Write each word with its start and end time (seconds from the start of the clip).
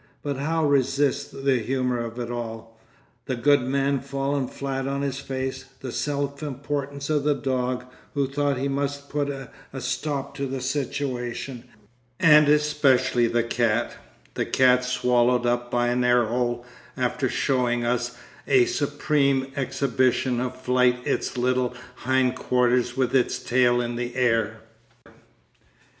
But 0.23 0.37
how 0.37 0.65
resist 0.65 1.45
the 1.45 1.59
humour 1.59 1.99
of 1.99 2.17
it 2.17 2.31
all: 2.31 2.75
the 3.27 3.35
good 3.35 3.61
man 3.61 3.99
fallen 3.99 4.47
flat 4.47 4.87
on 4.87 5.03
his 5.03 5.19
face, 5.19 5.65
the 5.81 5.91
self 5.91 6.41
importance 6.41 7.07
of 7.11 7.23
the 7.23 7.35
dog, 7.35 7.85
who 8.15 8.27
thought 8.27 8.57
he 8.57 8.67
must 8.67 9.09
put 9.09 9.29
a 9.29 9.51
stop 9.79 10.33
to 10.37 10.47
the 10.47 10.59
situation, 10.59 11.65
and 12.19 12.49
especially 12.49 13.27
the 13.27 13.43
cat, 13.43 13.95
the 14.33 14.43
cat 14.47 14.83
swallowed 14.83 15.45
up 15.45 15.69
by 15.69 15.89
an 15.89 16.03
air 16.03 16.25
hole 16.25 16.65
after 16.97 17.29
showing 17.29 17.85
us 17.85 18.17
as 18.47 18.55
a 18.61 18.65
supreme 18.65 19.51
exhibition 19.55 20.39
of 20.39 20.59
flight 20.59 20.99
its 21.05 21.37
little 21.37 21.75
hindquarters 21.97 22.97
with 22.97 23.15
its 23.15 23.37
tail 23.37 23.79
in 23.79 23.97
the 23.97 24.15
air. 24.15 24.61